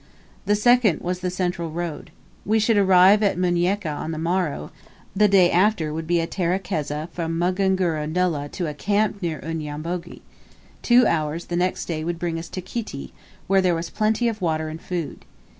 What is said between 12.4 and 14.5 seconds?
to Kiti, where there was plenty of